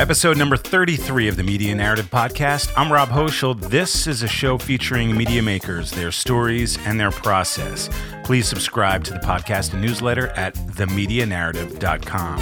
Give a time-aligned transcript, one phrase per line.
[0.00, 2.72] episode number 33 of the Media Narrative Podcast.
[2.74, 3.60] I'm Rob Hoschel.
[3.68, 7.90] This is a show featuring media makers, their stories, and their process.
[8.24, 12.38] Please subscribe to the podcast and newsletter at themedianarrative.com.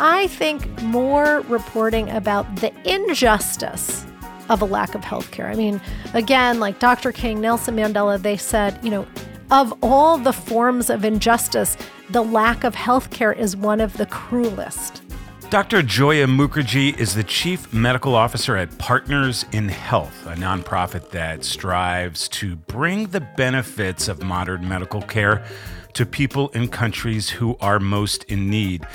[0.00, 4.04] I think more reporting about the injustice
[4.48, 5.46] of a lack of health care.
[5.46, 5.80] I mean,
[6.14, 7.12] again, like Dr.
[7.12, 9.06] King, Nelson Mandela, they said, you know,
[9.50, 11.76] of all the forms of injustice,
[12.10, 15.02] the lack of health care is one of the cruelest.
[15.50, 15.82] Dr.
[15.82, 22.28] Joia Mukherjee is the Chief Medical Officer at Partners in Health, a nonprofit that strives
[22.30, 25.44] to bring the benefits of modern medical care
[25.94, 28.86] to people in countries who are most in need.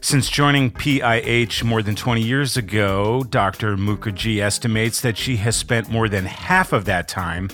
[0.00, 3.76] Since joining PIH more than 20 years ago, Dr.
[3.76, 7.50] Mukherjee estimates that she has spent more than half of that time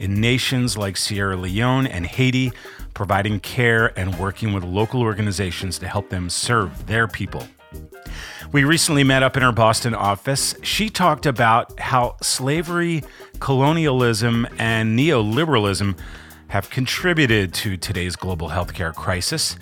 [0.00, 2.50] in nations like Sierra Leone and Haiti,
[2.94, 7.46] providing care and working with local organizations to help them serve their people.
[8.50, 10.56] We recently met up in her Boston office.
[10.62, 13.04] She talked about how slavery,
[13.38, 15.96] colonialism, and neoliberalism
[16.48, 19.56] have contributed to today's global healthcare crisis.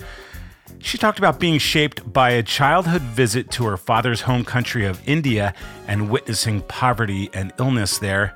[0.79, 5.07] She talked about being shaped by a childhood visit to her father's home country of
[5.07, 5.53] India
[5.87, 8.35] and witnessing poverty and illness there,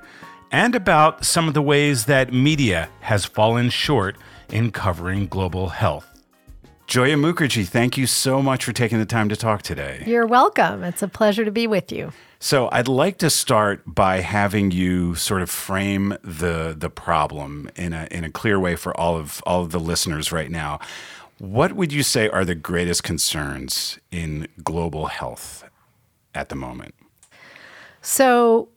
[0.53, 4.15] and about some of the ways that media has fallen short
[4.49, 6.07] in covering global health.
[6.87, 10.03] Joia Mukherjee, thank you so much for taking the time to talk today.
[10.05, 10.83] You're welcome.
[10.83, 12.11] It's a pleasure to be with you.
[12.39, 17.93] So, I'd like to start by having you sort of frame the the problem in
[17.93, 20.79] a in a clear way for all of all of the listeners right now.
[21.39, 25.63] What would you say are the greatest concerns in global health
[26.35, 26.95] at the moment?
[28.01, 28.67] So,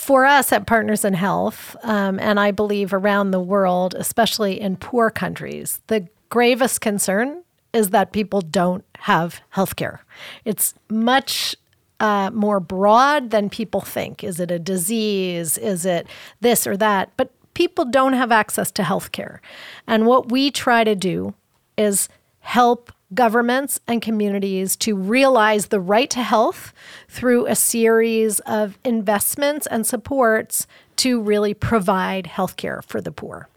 [0.00, 4.76] for us at Partners in Health, um, and I believe around the world, especially in
[4.76, 10.00] poor countries, the gravest concern is that people don't have health care.
[10.46, 11.54] It's much
[12.00, 14.24] uh, more broad than people think.
[14.24, 15.58] Is it a disease?
[15.58, 16.06] Is it
[16.40, 17.10] this or that?
[17.18, 19.42] But people don't have access to health care.
[19.86, 21.34] And what we try to do
[21.76, 22.08] is
[22.40, 26.72] help governments and communities to realize the right to health
[27.08, 30.66] through a series of investments and supports
[30.96, 33.48] to really provide health care for the poor.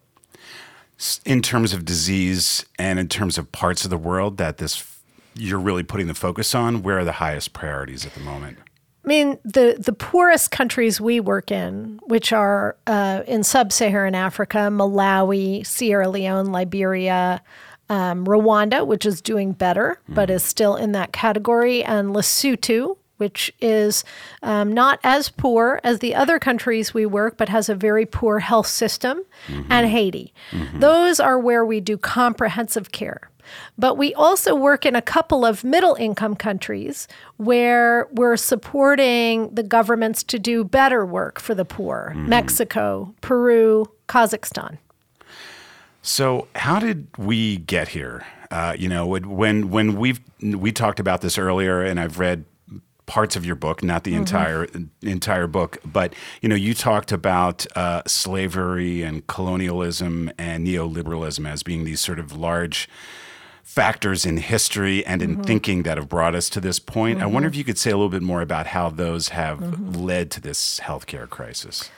[1.26, 4.90] In terms of disease and in terms of parts of the world that this
[5.36, 8.60] you're really putting the focus on, where are the highest priorities at the moment?
[9.04, 14.16] I mean, the, the poorest countries we work in, which are uh, in sub Saharan
[14.16, 17.42] Africa, Malawi, Sierra Leone, Liberia,
[17.94, 20.16] um, Rwanda, which is doing better, mm.
[20.16, 24.04] but is still in that category, and Lesotho, which is
[24.42, 28.40] um, not as poor as the other countries we work, but has a very poor
[28.40, 29.72] health system, mm-hmm.
[29.72, 30.34] and Haiti.
[30.50, 30.80] Mm-hmm.
[30.80, 33.30] Those are where we do comprehensive care.
[33.78, 39.64] But we also work in a couple of middle income countries where we're supporting the
[39.64, 42.30] governments to do better work for the poor mm-hmm.
[42.30, 44.80] Mexico, Peru, Kazakhstan.
[46.04, 48.26] So, how did we get here?
[48.52, 52.44] Uh, you know, when when we've we talked about this earlier, and I've read
[53.06, 54.20] parts of your book, not the mm-hmm.
[54.20, 54.68] entire
[55.02, 61.64] entire book, but you know, you talked about uh, slavery and colonialism and neoliberalism as
[61.64, 62.90] being these sort of large
[63.64, 65.44] factors in history and in mm-hmm.
[65.44, 67.20] thinking that have brought us to this point.
[67.20, 67.24] Mm-hmm.
[67.24, 67.54] I wonder mm-hmm.
[67.54, 69.94] if you could say a little bit more about how those have mm-hmm.
[69.94, 71.90] led to this healthcare crisis.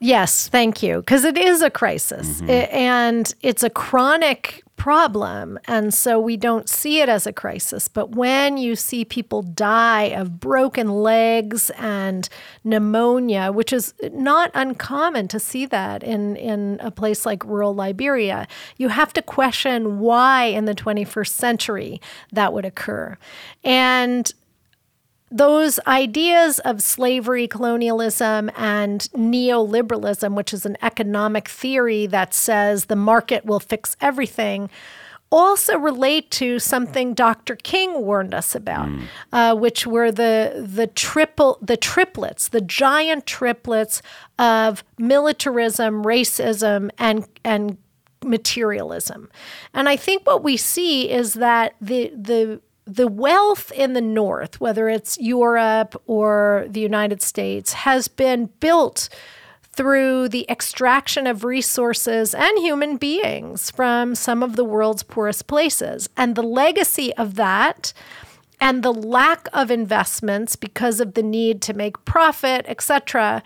[0.00, 0.98] Yes, thank you.
[0.98, 2.50] Because it is a crisis mm-hmm.
[2.50, 5.58] it, and it's a chronic problem.
[5.66, 7.88] And so we don't see it as a crisis.
[7.88, 12.28] But when you see people die of broken legs and
[12.64, 18.48] pneumonia, which is not uncommon to see that in, in a place like rural Liberia,
[18.76, 22.00] you have to question why in the 21st century
[22.32, 23.16] that would occur.
[23.62, 24.32] And
[25.34, 32.94] those ideas of slavery, colonialism, and neoliberalism, which is an economic theory that says the
[32.94, 34.70] market will fix everything,
[35.32, 37.56] also relate to something Dr.
[37.56, 39.02] King warned us about, mm.
[39.32, 44.02] uh, which were the the triple the triplets, the giant triplets
[44.38, 47.76] of militarism, racism, and and
[48.24, 49.28] materialism.
[49.74, 54.60] And I think what we see is that the the the wealth in the North,
[54.60, 59.08] whether it's Europe or the United States, has been built
[59.72, 66.08] through the extraction of resources and human beings from some of the world's poorest places.
[66.16, 67.92] And the legacy of that
[68.60, 73.42] and the lack of investments because of the need to make profit, etc.,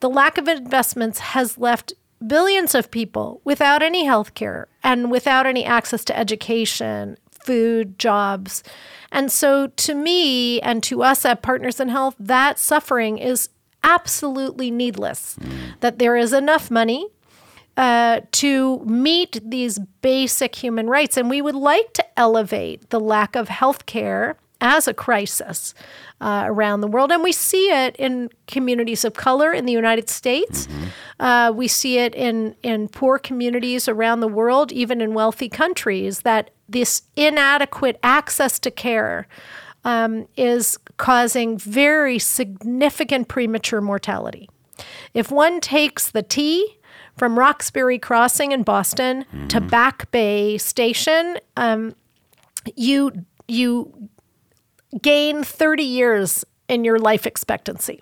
[0.00, 1.92] the lack of investments has left
[2.26, 8.62] billions of people without any health care and without any access to education, food, jobs.
[9.10, 13.48] And so to me and to us at Partners in Health, that suffering is
[13.82, 15.36] absolutely needless.
[15.80, 17.08] That there is enough money
[17.76, 21.16] uh, to meet these basic human rights.
[21.16, 25.74] And we would like to elevate the lack of health care as a crisis
[26.20, 27.12] uh, around the world.
[27.12, 30.66] And we see it in communities of color in the United States.
[31.20, 36.20] Uh, we see it in, in poor communities around the world, even in wealthy countries,
[36.20, 39.26] that this inadequate access to care
[39.84, 44.48] um, is causing very significant premature mortality.
[45.14, 46.78] If one takes the T,
[47.16, 51.96] from Roxbury Crossing in Boston to Back Bay Station, um,
[52.76, 53.10] you
[53.48, 54.08] you
[55.02, 58.00] gain 30 years in your life expectancy.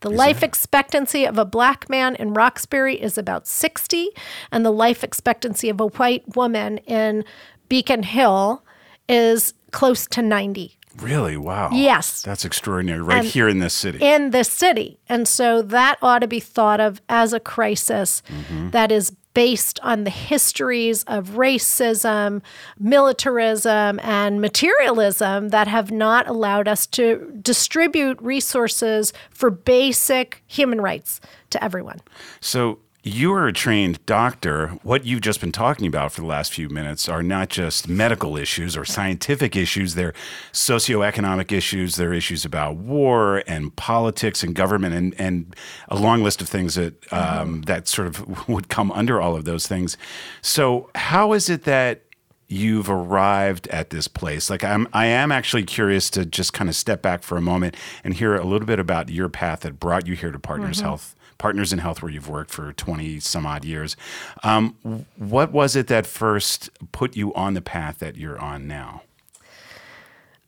[0.00, 4.10] The life expectancy of a black man in Roxbury is about 60,
[4.52, 7.24] and the life expectancy of a white woman in
[7.68, 8.62] Beacon Hill
[9.08, 11.36] is close to 90 Really?
[11.36, 11.70] Wow.
[11.72, 12.22] Yes.
[12.22, 13.98] That's extraordinary right And- here in this city.
[14.00, 14.98] in this city.
[15.08, 18.70] And so that ought to be thought of as a crisis mm-hmm.
[18.70, 22.40] that is based on the histories of racism,
[22.78, 31.20] militarism, and materialism that have not allowed us to distribute resources for basic human rights
[31.50, 32.00] to everyone.
[32.40, 34.66] So you are a trained doctor.
[34.82, 38.36] What you've just been talking about for the last few minutes are not just medical
[38.36, 40.12] issues or scientific issues, they're
[40.52, 45.54] socioeconomic issues, they're issues about war and politics and government and, and
[45.88, 49.44] a long list of things that um, that sort of would come under all of
[49.44, 49.96] those things.
[50.42, 52.02] So how is it that
[52.48, 54.50] you've arrived at this place?
[54.50, 57.76] Like i'm i am actually curious to just kind of step back for a moment
[58.02, 61.16] and hear a little bit about your path that brought you here to partners health
[61.38, 63.96] partners in health where you've worked for 20 some odd years
[64.42, 64.76] um,
[65.16, 69.02] what was it that first put you on the path that you're on now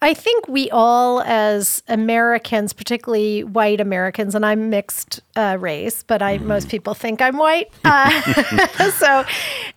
[0.00, 6.23] I think we all, as Americans, particularly white Americans, and I'm mixed uh, race, but
[6.23, 7.70] I most people think I'm white.
[7.85, 9.25] Uh, so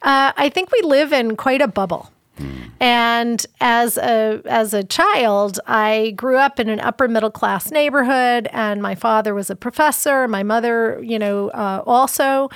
[0.01, 2.11] uh, I think we live in quite a bubble.
[2.79, 8.47] And as a as a child, I grew up in an upper middle class neighborhood,
[8.51, 10.27] and my father was a professor.
[10.27, 12.49] My mother, you know, uh, also,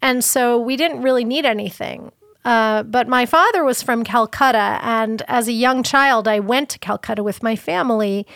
[0.00, 2.12] and so we didn't really need anything.
[2.44, 6.78] Uh, but my father was from Calcutta, and as a young child, I went to
[6.78, 8.26] Calcutta with my family.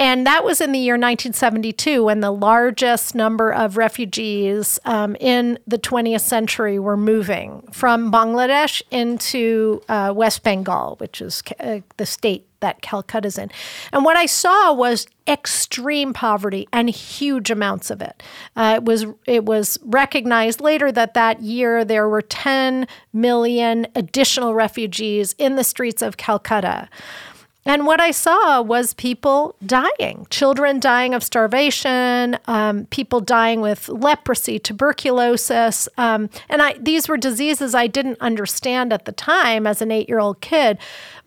[0.00, 5.58] And that was in the year 1972 when the largest number of refugees um, in
[5.66, 12.06] the 20th century were moving from Bangladesh into uh, West Bengal, which is uh, the
[12.06, 13.50] state that Calcutta is in.
[13.92, 18.22] And what I saw was extreme poverty and huge amounts of it.
[18.56, 24.54] Uh, it was it was recognized later that that year there were 10 million additional
[24.54, 26.88] refugees in the streets of Calcutta.
[27.66, 33.88] And what I saw was people dying, children dying of starvation, um, people dying with
[33.88, 39.82] leprosy, tuberculosis, um, and I, these were diseases I didn't understand at the time as
[39.82, 40.78] an eight-year-old kid.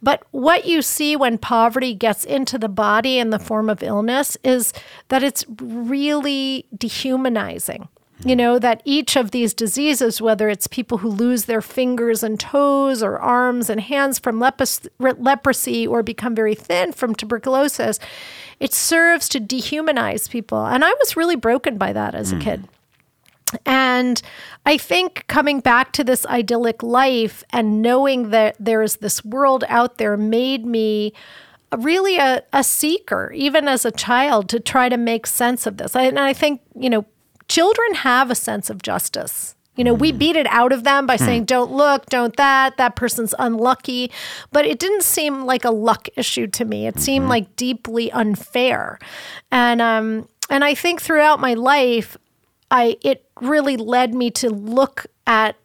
[0.02, 4.36] But what you see when poverty gets into the body in the form of illness
[4.44, 4.74] is
[5.10, 7.88] that it's really dehumanizing.
[8.26, 12.40] You know, that each of these diseases, whether it's people who lose their fingers and
[12.40, 18.00] toes or arms and hands from leprosy or become very thin from tuberculosis,
[18.60, 20.66] it serves to dehumanize people.
[20.66, 22.42] And I was really broken by that as a hmm.
[22.42, 22.70] kid.
[23.66, 24.22] And
[24.66, 29.64] I think coming back to this idyllic life and knowing that there is this world
[29.68, 31.14] out there made me
[31.78, 35.96] really a, a seeker, even as a child, to try to make sense of this.
[35.96, 37.06] I, and I think, you know,
[37.54, 39.56] children have a sense of justice.
[39.76, 40.18] You know, we hmm.
[40.18, 41.24] beat it out of them by hmm.
[41.24, 44.12] saying, don't look, don't that, that person's unlucky.
[44.52, 46.88] But it didn't seem like a luck issue to me.
[46.88, 47.30] It seemed hmm.
[47.30, 48.98] like deeply unfair.
[49.52, 52.18] And um, and I think throughout my life,
[52.72, 55.56] I it really led me to look at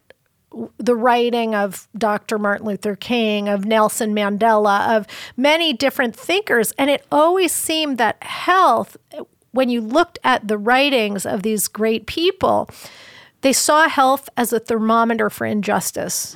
[0.77, 2.39] the writing of Dr.
[2.39, 5.05] Martin Luther King, of Nelson Mandela, of
[5.37, 6.71] many different thinkers.
[6.77, 8.97] And it always seemed that health,
[9.51, 12.69] when you looked at the writings of these great people,
[13.41, 16.35] they saw health as a thermometer for injustice.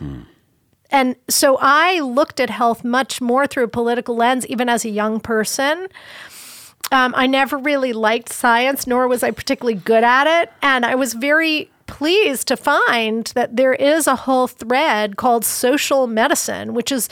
[0.89, 4.89] And so I looked at health much more through a political lens, even as a
[4.89, 5.88] young person.
[6.91, 10.51] Um, I never really liked science, nor was I particularly good at it.
[10.62, 16.08] And I was very pleased to find that there is a whole thread called social
[16.08, 17.10] medicine, which is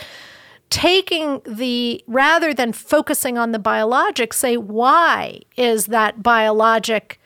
[0.72, 7.20] taking the rather than focusing on the biologic, say, why is that biologic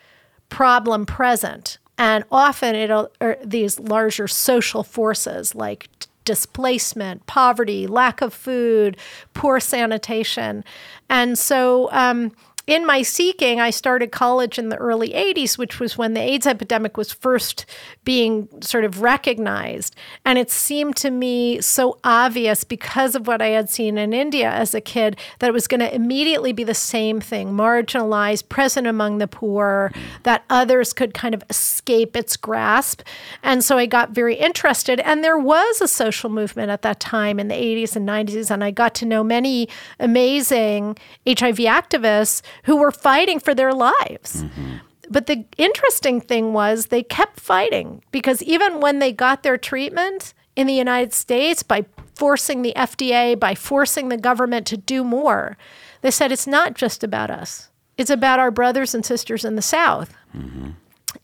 [0.50, 1.78] problem present?
[1.98, 5.88] And often it'll or these larger social forces like
[6.26, 8.98] displacement, poverty, lack of food,
[9.34, 10.66] poor sanitation.
[11.08, 12.32] And so, um,
[12.68, 16.48] in my seeking, I started college in the early 80s, which was when the AIDS
[16.48, 17.66] epidemic was first
[18.04, 19.96] being sort of recognized.
[20.24, 24.50] And it seemed to me so obvious because of what I had seen in India
[24.50, 28.88] as a kid that it was going to immediately be the same thing marginalized, present
[28.88, 29.92] among the poor,
[30.24, 33.02] that others could kind of escape its grasp.
[33.44, 35.00] And so I got very interested.
[35.02, 38.50] And there was a social movement at that time in the 80s and 90s.
[38.50, 39.70] And I got to know many
[40.00, 44.44] amazing HIV activists who were fighting for their lives.
[44.44, 44.78] Mm-hmm.
[45.10, 50.34] But the interesting thing was they kept fighting because even when they got their treatment
[50.56, 51.86] in the United States by
[52.16, 55.58] forcing the FDA, by forcing the government to do more,
[56.02, 59.62] they said it's not just about us, it's about our brothers and sisters in the
[59.62, 60.14] South.
[60.36, 60.72] Mm-hmm.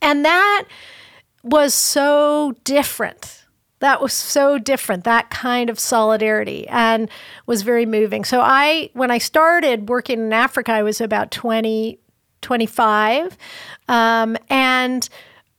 [0.00, 0.64] And that
[1.42, 3.41] was so different
[3.82, 7.10] that was so different that kind of solidarity and
[7.46, 8.24] was very moving.
[8.24, 11.98] So i when i started working in africa i was about 20
[12.40, 13.36] 25
[13.88, 15.08] um, and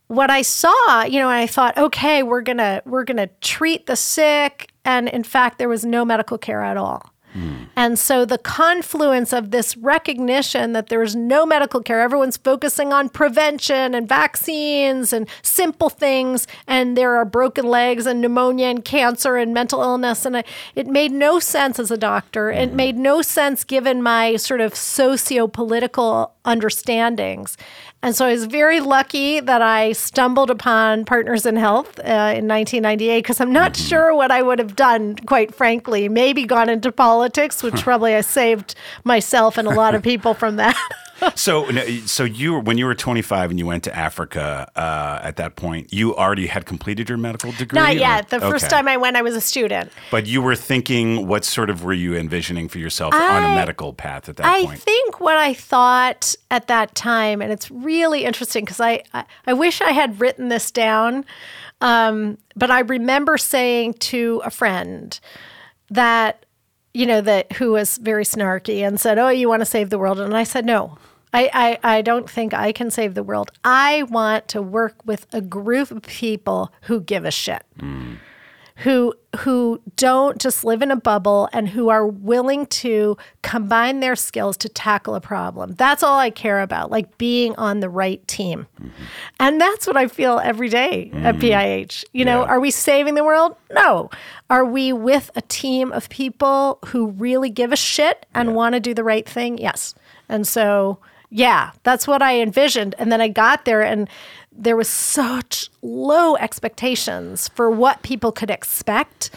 [0.08, 4.70] what i saw you know i thought okay we're gonna we're gonna treat the sick
[4.84, 7.68] and in fact there was no medical care at all Mm.
[7.74, 13.08] And so the confluence of this recognition that there's no medical care, everyone's focusing on
[13.08, 19.36] prevention and vaccines and simple things, and there are broken legs and pneumonia and cancer
[19.36, 20.24] and mental illness.
[20.24, 22.50] And I, it made no sense as a doctor.
[22.50, 22.56] Mm.
[22.56, 22.76] It mm-hmm.
[22.76, 27.56] made no sense given my sort of socio political understandings.
[28.02, 32.46] And so I was very lucky that I stumbled upon Partners in Health uh, in
[32.46, 33.88] 1998 because I'm not mm-hmm.
[33.88, 36.08] sure what I would have done, quite frankly.
[36.08, 38.74] Maybe gone into politics, which probably I saved
[39.04, 40.76] myself and a lot of people from that.
[41.34, 41.70] So,
[42.06, 45.92] so you when you were 25 and you went to Africa uh, at that point,
[45.92, 47.78] you already had completed your medical degree.
[47.78, 48.28] Not yet.
[48.28, 48.50] The okay.
[48.50, 49.90] first time I went, I was a student.
[50.10, 53.54] But you were thinking, what sort of were you envisioning for yourself I, on a
[53.54, 54.72] medical path at that I point?
[54.72, 59.24] I think what I thought at that time, and it's really interesting because I, I,
[59.46, 61.24] I wish I had written this down,
[61.80, 65.18] um, but I remember saying to a friend
[65.90, 66.44] that
[66.94, 69.98] you know, that who was very snarky and said, "Oh, you want to save the
[69.98, 70.96] world?" And I said, "No,
[71.34, 71.50] I,
[71.82, 73.50] I, I don't think I can save the world.
[73.64, 78.18] I want to work with a group of people who give a shit." Mm
[78.78, 84.16] who who don't just live in a bubble and who are willing to combine their
[84.16, 85.74] skills to tackle a problem.
[85.74, 88.66] That's all I care about, like being on the right team.
[88.80, 89.04] Mm-hmm.
[89.40, 91.26] And that's what I feel every day mm-hmm.
[91.26, 92.04] at PIH.
[92.12, 92.48] You know, yeah.
[92.48, 93.56] are we saving the world?
[93.72, 94.10] No.
[94.50, 98.54] Are we with a team of people who really give a shit and yeah.
[98.54, 99.58] want to do the right thing?
[99.58, 99.94] Yes.
[100.28, 100.98] And so
[101.36, 102.94] yeah, that's what I envisioned.
[102.96, 104.08] And then I got there and
[104.52, 109.30] there was such low expectations for what people could expect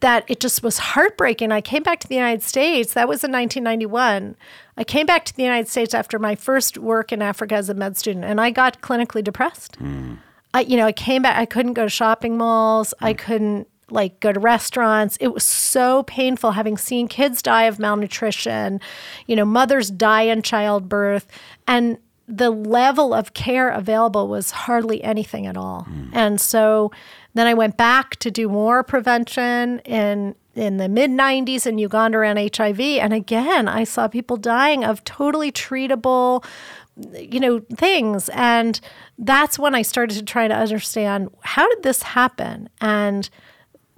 [0.00, 1.52] that it just was heartbreaking.
[1.52, 2.94] I came back to the United States.
[2.94, 4.34] That was in 1991.
[4.78, 7.74] I came back to the United States after my first work in Africa as a
[7.74, 9.78] med student, and I got clinically depressed.
[9.78, 10.20] Mm.
[10.54, 11.36] I, you know, I came back.
[11.36, 12.94] I couldn't go to shopping malls.
[13.02, 13.06] Mm.
[13.06, 15.16] I couldn't like go to restaurants.
[15.20, 18.80] It was so painful having seen kids die of malnutrition,
[19.26, 21.26] you know, mothers die in childbirth,
[21.66, 25.86] and the level of care available was hardly anything at all.
[25.90, 26.10] Mm.
[26.12, 26.92] And so
[27.34, 32.18] then I went back to do more prevention in in the mid 90s in Uganda
[32.18, 36.44] around HIV and again I saw people dying of totally treatable
[37.16, 38.80] you know things and
[39.16, 43.30] that's when I started to try to understand how did this happen and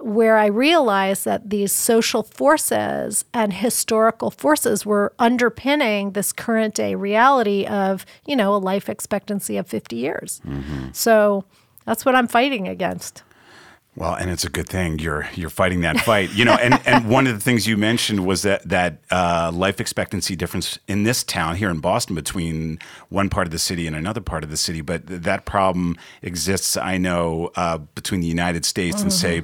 [0.03, 6.95] where I realized that these social forces and historical forces were underpinning this current day
[6.95, 10.41] reality of, you know, a life expectancy of 50 years.
[10.45, 10.87] Mm-hmm.
[10.91, 11.45] So
[11.85, 13.23] that's what I'm fighting against.
[13.95, 16.55] Well, and it's a good thing you're you're fighting that fight, you know.
[16.55, 20.79] And and one of the things you mentioned was that that uh, life expectancy difference
[20.87, 22.79] in this town here in Boston between
[23.09, 24.81] one part of the city and another part of the city.
[24.81, 29.03] But th- that problem exists, I know, uh, between the United States mm-hmm.
[29.03, 29.43] and say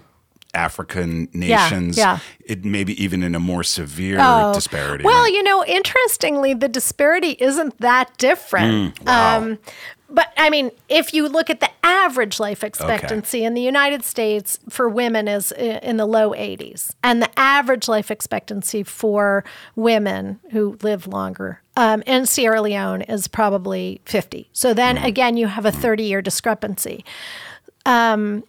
[0.53, 2.53] African nations, yeah, yeah.
[2.53, 4.53] it maybe even in a more severe oh.
[4.53, 5.03] disparity.
[5.03, 8.95] Well, you know, interestingly, the disparity isn't that different.
[8.95, 9.37] Mm, wow.
[9.37, 9.59] um,
[10.09, 13.45] but I mean, if you look at the average life expectancy okay.
[13.45, 18.09] in the United States for women is in the low 80s, and the average life
[18.09, 19.43] expectancy for
[19.75, 24.49] women who live longer um, in Sierra Leone is probably 50.
[24.51, 25.05] So then mm.
[25.05, 27.05] again, you have a 30 year discrepancy.
[27.85, 28.43] Um,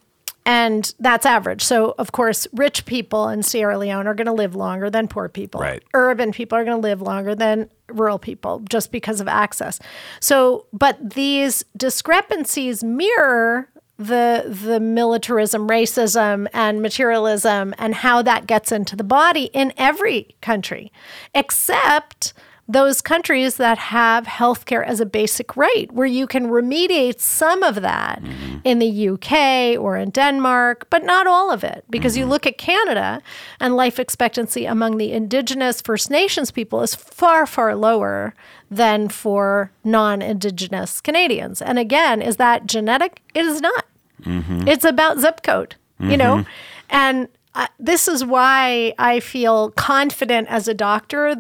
[0.51, 1.63] and that's average.
[1.63, 5.29] So, of course, rich people in Sierra Leone are going to live longer than poor
[5.29, 5.61] people.
[5.61, 5.81] Right.
[5.95, 9.79] Urban people are going to live longer than rural people just because of access.
[10.19, 18.73] So, but these discrepancies mirror the the militarism, racism, and materialism, and how that gets
[18.73, 20.91] into the body in every country,
[21.33, 22.33] except
[22.73, 27.77] those countries that have healthcare as a basic right, where you can remediate some of
[27.77, 28.59] that mm-hmm.
[28.65, 31.85] in the UK or in Denmark, but not all of it.
[31.91, 32.21] Because mm-hmm.
[32.21, 33.23] you look at Canada
[33.59, 38.35] and life expectancy among the Indigenous First Nations people is far, far lower
[38.71, 41.61] than for non Indigenous Canadians.
[41.61, 43.23] And again, is that genetic?
[43.35, 43.87] It is not.
[44.23, 44.69] Mm-hmm.
[44.69, 46.37] It's about zip code, you know?
[46.37, 46.51] Mm-hmm.
[46.91, 51.35] And uh, this is why I feel confident as a doctor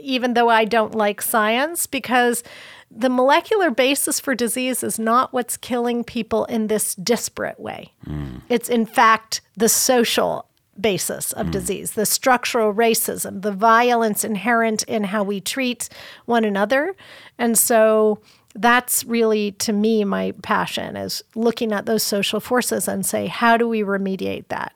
[0.00, 2.42] even though I don't like science, because
[2.90, 7.92] the molecular basis for disease is not what's killing people in this disparate way.
[8.06, 8.42] Mm.
[8.48, 10.46] It's, in fact, the social
[10.80, 11.50] basis of mm.
[11.50, 15.88] disease, the structural racism, the violence inherent in how we treat
[16.24, 16.94] one another.
[17.36, 18.20] And so
[18.54, 23.56] that's really to me my passion is looking at those social forces and say how
[23.56, 24.72] do we remediate that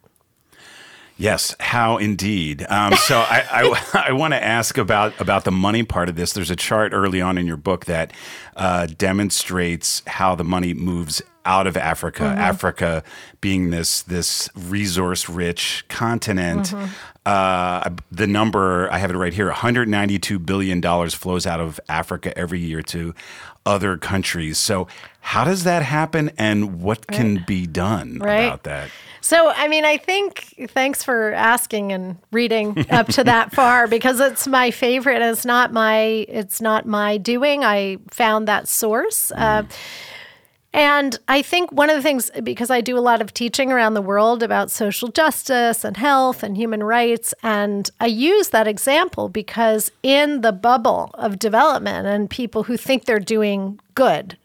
[1.23, 2.67] Yes, how indeed.
[2.69, 6.33] Um, so I, I, I want to ask about about the money part of this.
[6.33, 8.12] There's a chart early on in your book that
[8.57, 12.25] uh, demonstrates how the money moves out of Africa.
[12.25, 12.38] Mm-hmm.
[12.38, 13.05] Africa
[13.41, 16.71] being this this resource rich continent.
[16.71, 16.93] Mm-hmm.
[17.25, 22.37] Uh, the number I have it right here: 192 billion dollars flows out of Africa
[22.37, 23.14] every year to
[23.64, 24.59] other countries.
[24.59, 24.88] So
[25.25, 28.41] how does that happen, and what can be done right.
[28.41, 28.91] about that?
[29.21, 34.19] So, I mean, I think thanks for asking and reading up to that far because
[34.19, 35.23] it's my favorite.
[35.23, 37.64] It's not my it's not my doing.
[37.64, 39.31] I found that source.
[39.37, 39.41] Mm.
[39.41, 39.69] Uh,
[40.75, 43.95] and I think one of the things, because I do a lot of teaching around
[43.95, 49.29] the world about social justice and health and human rights, and I use that example
[49.29, 54.38] because in the bubble of development and people who think they're doing good,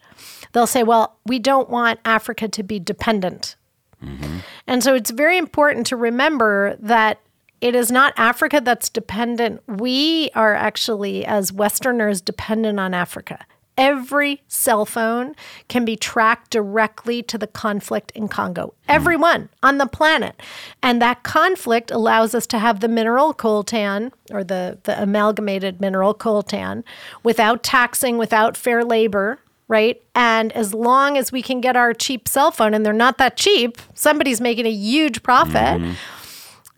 [0.54, 3.56] they'll say, well, we don't want Africa to be dependent
[4.04, 4.38] Mm-hmm.
[4.68, 7.20] And so it's very important to remember that
[7.62, 9.62] it is not Africa that's dependent.
[9.68, 13.46] We are actually, as Westerners, dependent on Africa.
[13.76, 15.36] Every cell phone
[15.68, 18.74] can be tracked directly to the conflict in Congo.
[18.88, 19.50] Everyone mm.
[19.62, 20.42] on the planet.
[20.82, 26.16] And that conflict allows us to have the mineral coltan or the, the amalgamated mineral
[26.16, 26.84] coltan
[27.22, 30.02] without taxing, without fair labor, right?
[30.16, 33.38] And as long as we can get our cheap cell phone, and they're not that
[33.38, 35.56] cheap, somebody's making a huge profit.
[35.56, 35.94] Mm-hmm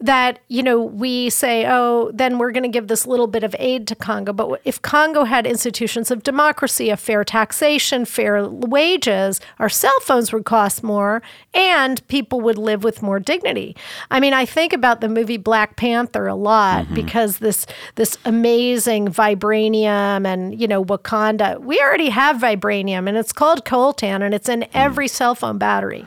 [0.01, 3.53] that you know we say oh then we're going to give this little bit of
[3.59, 9.41] aid to Congo but if Congo had institutions of democracy a fair taxation fair wages
[9.59, 11.21] our cell phones would cost more
[11.53, 13.75] and people would live with more dignity
[14.09, 16.95] i mean i think about the movie Black Panther a lot mm-hmm.
[16.95, 23.33] because this this amazing vibranium and you know Wakanda we already have vibranium and it's
[23.33, 24.69] called coltan and it's in mm.
[24.73, 25.11] every mm.
[25.11, 26.05] cell phone battery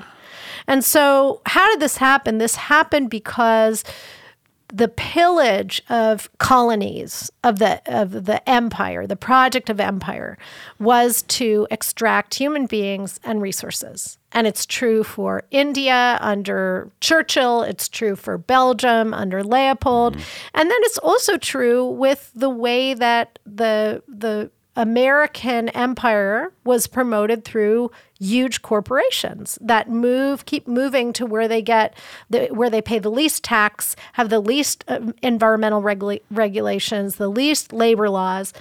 [0.66, 2.38] and so, how did this happen?
[2.38, 3.84] This happened because
[4.72, 10.38] the pillage of colonies of the of the empire, the project of empire,
[10.78, 14.18] was to extract human beings and resources.
[14.32, 20.58] And it's true for India under Churchill, it's true for Belgium under Leopold, mm-hmm.
[20.58, 27.44] and then it's also true with the way that the the American empire was promoted
[27.44, 31.94] through huge corporations that move keep moving to where they get
[32.30, 37.28] the, where they pay the least tax have the least uh, environmental regula- regulations the
[37.28, 38.54] least labor laws.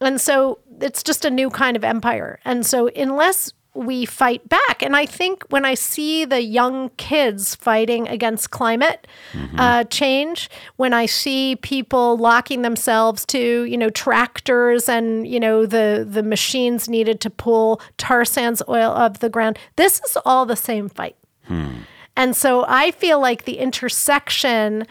[0.00, 2.40] And so it's just a new kind of empire.
[2.44, 4.82] And so unless we fight back.
[4.82, 9.58] And I think when I see the young kids fighting against climate mm-hmm.
[9.58, 15.66] uh, change, when I see people locking themselves to, you know, tractors and, you know,
[15.66, 20.46] the, the machines needed to pull tar sands oil of the ground, this is all
[20.46, 21.16] the same fight.
[21.44, 21.72] Hmm.
[22.16, 24.86] And so I feel like the intersection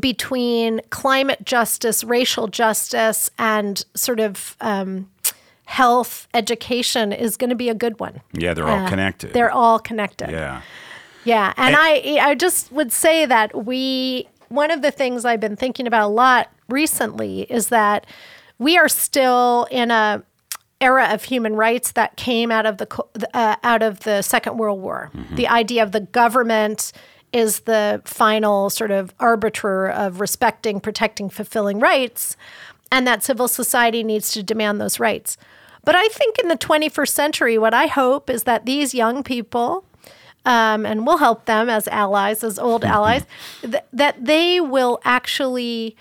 [0.00, 5.08] between climate justice, racial justice, and sort of um,
[5.64, 8.20] health, education is going to be a good one.
[8.32, 9.32] Yeah, they're all uh, connected.
[9.32, 10.30] They're all connected.
[10.30, 10.62] Yeah.
[11.24, 15.56] Yeah, and I I just would say that we one of the things I've been
[15.56, 18.06] thinking about a lot recently is that
[18.58, 20.22] we are still in a
[20.80, 24.80] era of human rights that came out of the uh, out of the Second World
[24.80, 25.10] War.
[25.14, 25.36] Mm-hmm.
[25.36, 26.92] The idea of the government
[27.32, 32.36] is the final sort of arbiter of respecting, protecting, fulfilling rights,
[32.94, 35.36] and that civil society needs to demand those rights.
[35.82, 39.84] But I think in the 21st century, what I hope is that these young people,
[40.44, 42.92] um, and we'll help them as allies, as old mm-hmm.
[42.92, 43.26] allies,
[43.62, 45.96] th- that they will actually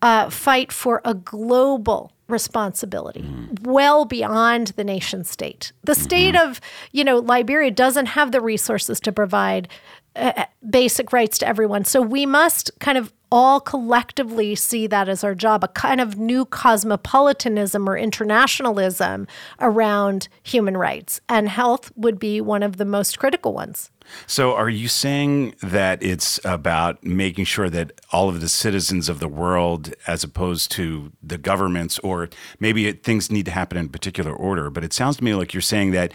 [0.00, 3.22] uh, fight for a global responsibility
[3.62, 5.72] well beyond the nation state.
[5.84, 9.68] The state of, you know, Liberia doesn't have the resources to provide
[10.16, 11.84] uh, basic rights to everyone.
[11.84, 16.18] So we must kind of all collectively see that as our job, a kind of
[16.18, 19.26] new cosmopolitanism or internationalism
[19.58, 21.18] around human rights.
[21.30, 23.90] And health would be one of the most critical ones.
[24.26, 29.20] So, are you saying that it's about making sure that all of the citizens of
[29.20, 32.28] the world, as opposed to the governments, or
[32.60, 34.68] maybe it, things need to happen in a particular order?
[34.68, 36.12] But it sounds to me like you're saying that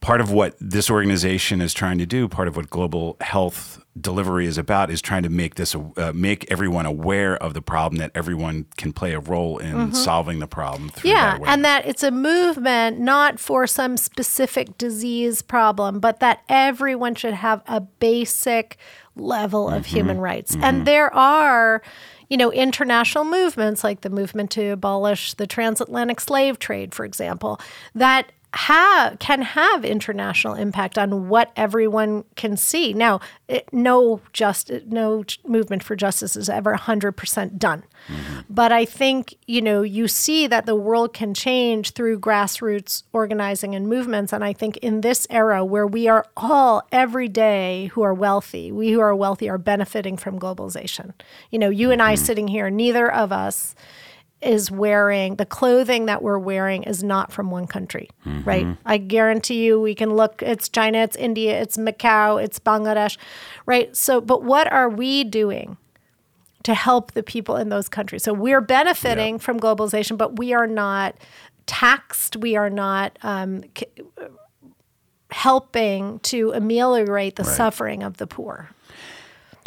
[0.00, 4.46] part of what this organization is trying to do, part of what global health delivery
[4.46, 8.12] is about, is trying to make this uh, make everyone aware of the problem, that
[8.14, 9.92] everyone can play a role in mm-hmm.
[9.92, 10.92] solving the problem.
[11.02, 16.42] yeah, that and that it's a movement not for some specific disease problem, but that
[16.48, 18.76] everyone should have a basic
[19.16, 19.76] level mm-hmm.
[19.76, 20.64] of human rights, mm-hmm.
[20.64, 21.82] and there are
[22.28, 27.58] you know, international movements like the movement to abolish the transatlantic slave trade, for example,
[27.94, 32.94] that have can have international impact on what everyone can see.
[32.94, 37.84] Now, it, no just no movement for justice is ever 100% done.
[38.08, 38.40] Mm-hmm.
[38.48, 43.74] But I think, you know, you see that the world can change through grassroots organizing
[43.74, 48.02] and movements and I think in this era where we are all every day who
[48.02, 51.12] are wealthy, we who are wealthy are benefiting from globalization.
[51.50, 52.24] You know, you and I mm-hmm.
[52.24, 53.74] sitting here, neither of us
[54.40, 58.42] is wearing the clothing that we're wearing is not from one country, mm-hmm.
[58.48, 58.66] right?
[58.86, 63.16] I guarantee you we can look it's China, it's India, it's Macau, it's Bangladesh,
[63.66, 63.94] right?
[63.96, 65.76] So but what are we doing
[66.62, 68.22] to help the people in those countries?
[68.22, 69.40] So we're benefiting yep.
[69.40, 71.16] from globalization, but we are not
[71.66, 73.64] taxed, we are not um,
[75.30, 77.56] helping to ameliorate the right.
[77.56, 78.70] suffering of the poor.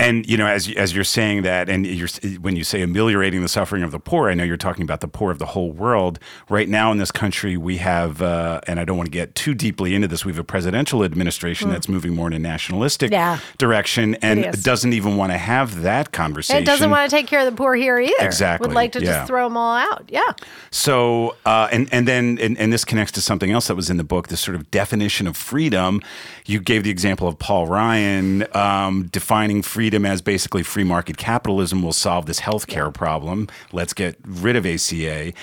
[0.01, 2.07] And you know, as as you're saying that, and you're
[2.39, 5.07] when you say ameliorating the suffering of the poor, I know you're talking about the
[5.07, 6.17] poor of the whole world.
[6.49, 9.53] Right now in this country, we have, uh, and I don't want to get too
[9.53, 10.25] deeply into this.
[10.25, 11.73] We have a presidential administration mm.
[11.73, 13.37] that's moving more in a nationalistic yeah.
[13.59, 16.63] direction, and doesn't even want to have that conversation.
[16.63, 18.25] It doesn't want to take care of the poor here either.
[18.25, 19.05] Exactly, would like to yeah.
[19.05, 20.05] just throw them all out.
[20.07, 20.31] Yeah.
[20.71, 23.97] So, uh, and and then and, and this connects to something else that was in
[23.97, 24.29] the book.
[24.29, 26.01] This sort of definition of freedom.
[26.47, 31.17] You gave the example of Paul Ryan um, defining freedom freedom as basically free market
[31.17, 32.91] capitalism will solve this healthcare yeah.
[32.91, 33.49] problem.
[33.73, 35.33] Let's get rid of ACA.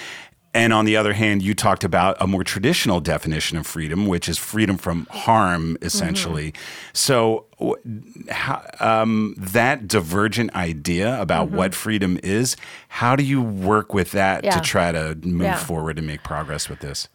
[0.54, 4.26] And on the other hand, you talked about a more traditional definition of freedom, which
[4.26, 6.52] is freedom from harm, essentially.
[6.52, 6.90] Mm-hmm.
[6.94, 7.44] So,
[8.80, 11.56] um, that divergent idea about mm-hmm.
[11.56, 12.56] what freedom is,
[12.88, 14.52] how do you work with that yeah.
[14.52, 15.56] to try to move yeah.
[15.56, 17.08] forward and make progress with this?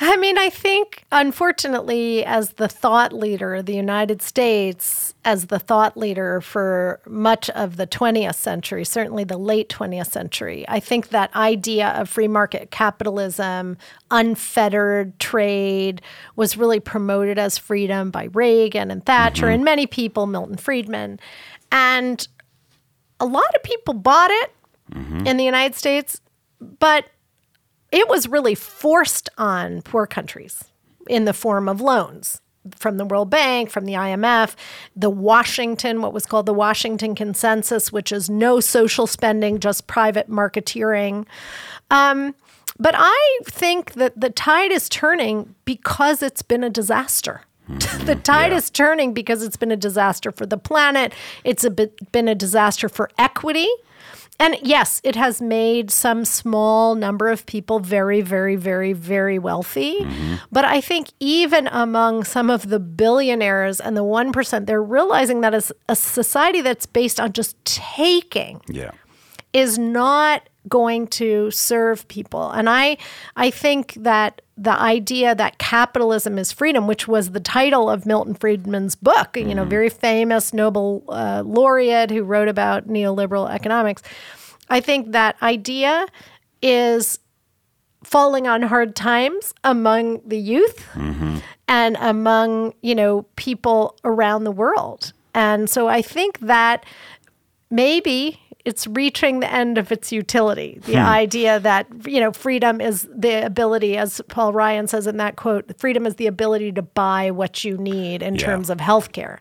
[0.00, 5.58] I mean, I think, unfortunately, as the thought leader of the United States, as the
[5.58, 11.08] thought leader for much of the 20th century, certainly the late 20th century, I think
[11.08, 13.76] that idea of free market capitalism,
[14.08, 16.00] unfettered trade,
[16.36, 19.54] was really promoted as freedom by Reagan and Thatcher mm-hmm.
[19.54, 21.18] and many people, Milton Friedman.
[21.72, 22.26] And
[23.18, 24.52] a lot of people bought it
[24.92, 25.26] mm-hmm.
[25.26, 26.20] in the United States,
[26.60, 27.06] but
[27.90, 30.64] it was really forced on poor countries
[31.08, 32.40] in the form of loans
[32.76, 34.54] from the World Bank, from the IMF,
[34.94, 40.28] the Washington, what was called the Washington Consensus, which is no social spending, just private
[40.28, 41.26] marketeering.
[41.90, 42.34] Um,
[42.78, 47.42] but I think that the tide is turning because it's been a disaster.
[47.68, 48.04] Mm-hmm.
[48.06, 48.58] the tide yeah.
[48.58, 51.12] is turning because it's been a disaster for the planet.
[51.44, 53.68] It's a bit, been a disaster for equity.
[54.40, 59.98] And yes, it has made some small number of people very, very, very, very wealthy.
[59.98, 60.34] Mm-hmm.
[60.52, 65.54] But I think even among some of the billionaires and the 1%, they're realizing that
[65.54, 68.92] as a society that's based on just taking yeah.
[69.52, 72.50] is not going to serve people.
[72.50, 72.98] And I
[73.36, 78.34] I think that the idea that capitalism is freedom, which was the title of Milton
[78.34, 79.70] Friedman's book, you know, mm-hmm.
[79.70, 84.02] very famous Nobel uh, laureate who wrote about neoliberal economics.
[84.68, 86.06] I think that idea
[86.60, 87.20] is
[88.02, 91.38] falling on hard times among the youth mm-hmm.
[91.68, 95.12] and among, you know, people around the world.
[95.34, 96.84] And so I think that
[97.70, 100.78] maybe it's reaching the end of its utility.
[100.84, 100.98] The hmm.
[100.98, 105.72] idea that you know freedom is the ability, as Paul Ryan says in that quote,
[105.78, 108.44] freedom is the ability to buy what you need in yeah.
[108.44, 109.38] terms of healthcare.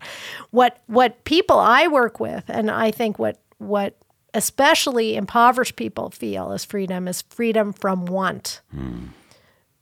[0.51, 3.97] What what people I work with, and I think what what
[4.33, 8.61] especially impoverished people feel is freedom is freedom from want.
[8.71, 9.07] Hmm.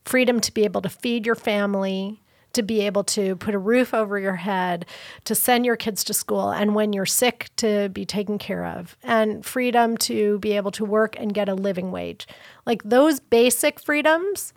[0.04, 2.20] Freedom to be able to feed your family,
[2.56, 4.84] to be able to put a roof over your head,
[5.24, 8.96] to send your kids to school, and when you're sick, to be taken care of,
[9.02, 12.26] and freedom to be able to work and get a living wage.
[12.66, 14.52] Like those basic freedoms,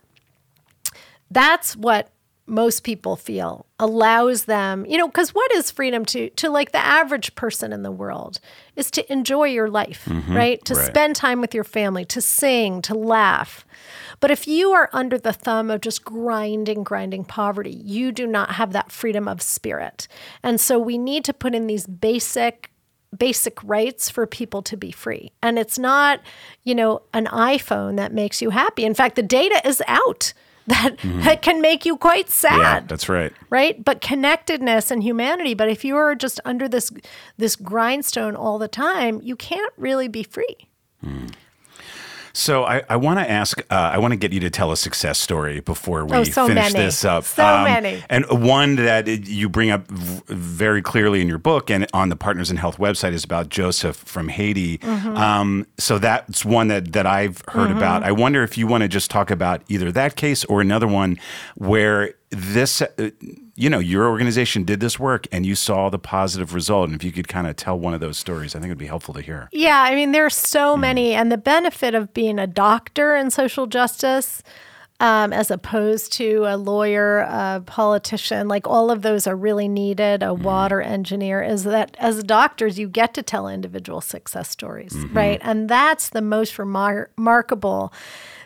[1.30, 2.10] that's what
[2.50, 6.78] most people feel allows them you know because what is freedom to to like the
[6.78, 8.40] average person in the world
[8.74, 10.86] is to enjoy your life mm-hmm, right to right.
[10.86, 13.64] spend time with your family to sing to laugh
[14.20, 18.52] but if you are under the thumb of just grinding grinding poverty you do not
[18.52, 20.06] have that freedom of spirit
[20.42, 22.70] and so we need to put in these basic
[23.16, 26.20] basic rights for people to be free and it's not
[26.62, 30.32] you know an iphone that makes you happy in fact the data is out
[30.66, 31.22] that mm-hmm.
[31.22, 32.58] that can make you quite sad.
[32.58, 33.32] Yeah, that's right.
[33.48, 33.82] Right?
[33.82, 36.92] But connectedness and humanity, but if you are just under this
[37.38, 40.68] this grindstone all the time, you can't really be free.
[41.04, 41.32] Mm.
[42.32, 44.76] So I, I want to ask, uh, I want to get you to tell a
[44.76, 46.84] success story before we oh, so finish many.
[46.84, 47.24] this up.
[47.24, 48.02] So um, many.
[48.08, 52.50] And one that you bring up very clearly in your book and on the Partners
[52.50, 54.78] in Health website is about Joseph from Haiti.
[54.78, 55.16] Mm-hmm.
[55.16, 57.78] Um, so that's one that, that I've heard mm-hmm.
[57.78, 58.02] about.
[58.02, 61.18] I wonder if you want to just talk about either that case or another one
[61.56, 63.10] where this, uh,
[63.60, 66.88] you know, your organization did this work and you saw the positive result.
[66.88, 68.78] And if you could kind of tell one of those stories, I think it would
[68.78, 69.50] be helpful to hear.
[69.52, 70.80] Yeah, I mean, there are so mm.
[70.80, 71.12] many.
[71.12, 74.42] And the benefit of being a doctor in social justice,
[74.98, 80.22] um, as opposed to a lawyer, a politician, like all of those are really needed,
[80.22, 80.38] a mm.
[80.38, 85.14] water engineer, is that as doctors, you get to tell individual success stories, mm-hmm.
[85.14, 85.40] right?
[85.42, 87.92] And that's the most remar- remarkable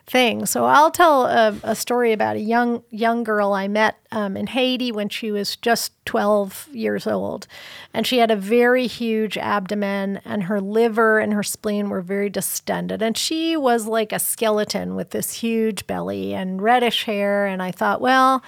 [0.07, 0.45] thing.
[0.45, 4.49] So I'll tell a, a story about a young young girl I met um, in
[4.49, 7.47] Haiti when she was just 12 years old,
[7.93, 12.29] and she had a very huge abdomen, and her liver and her spleen were very
[12.29, 17.47] distended, and she was like a skeleton with this huge belly and reddish hair.
[17.47, 18.43] And I thought, well,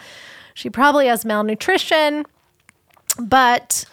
[0.53, 2.25] she probably has malnutrition,
[3.19, 3.87] but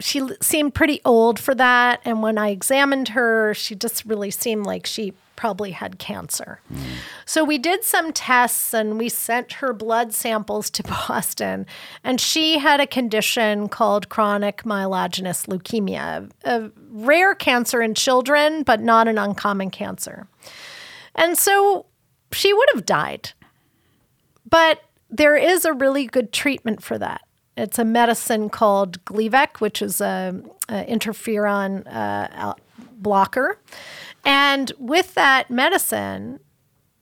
[0.00, 2.00] she seemed pretty old for that.
[2.04, 6.60] And when I examined her, she just really seemed like she probably had cancer.
[6.70, 6.80] Mm.
[7.24, 11.64] So we did some tests and we sent her blood samples to Boston.
[12.04, 18.82] And she had a condition called chronic myelogenous leukemia, a rare cancer in children, but
[18.82, 20.26] not an uncommon cancer.
[21.14, 21.86] And so
[22.32, 23.30] she would have died.
[24.46, 27.22] But there is a really good treatment for that.
[27.56, 32.54] It's a medicine called Gleevec, which is a, interferon uh,
[33.00, 33.58] blocker.
[34.24, 36.40] And with that medicine,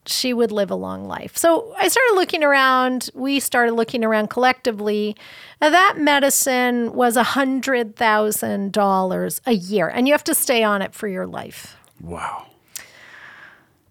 [0.06, 1.36] she would live a long life.
[1.36, 3.10] So I started looking around.
[3.14, 5.14] We started looking around collectively.
[5.60, 11.08] Now that medicine was $100,000 a year, and you have to stay on it for
[11.08, 11.76] your life.
[12.00, 12.46] Wow.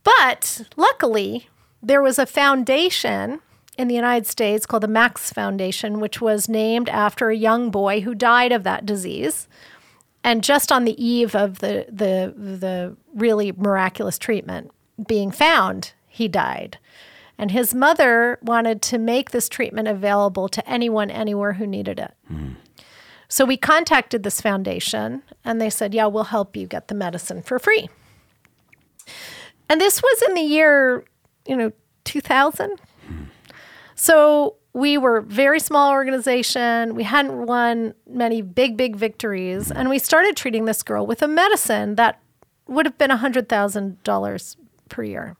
[0.03, 1.49] But luckily,
[1.83, 3.41] there was a foundation
[3.77, 8.01] in the United States called the Max Foundation, which was named after a young boy
[8.01, 9.47] who died of that disease.
[10.27, 14.71] And just on the eve of the the the really miraculous treatment
[15.07, 16.77] being found, he died.
[17.37, 22.13] And his mother wanted to make this treatment available to anyone anywhere who needed it.
[22.29, 22.55] Mm.
[23.29, 27.41] So we contacted this foundation and they said, "Yeah, we'll help you get the medicine
[27.41, 27.89] for free."
[29.69, 31.05] And this was in the year,
[31.45, 31.71] you know,
[32.03, 32.81] 2000.
[33.09, 33.27] Mm.
[33.95, 36.93] So we were very small organization.
[36.93, 39.71] We hadn't won many big, big victories.
[39.71, 42.19] And we started treating this girl with a medicine that
[42.67, 44.55] would have been $100,000
[44.89, 45.35] per year.